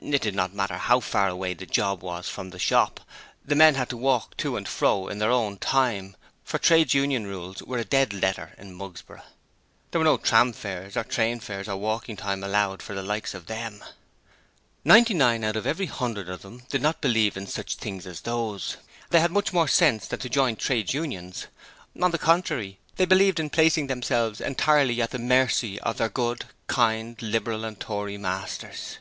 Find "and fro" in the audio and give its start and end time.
4.56-5.08